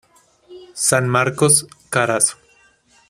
San 0.73 1.07
Marcos, 1.07 1.67
Carazo. 1.91 2.37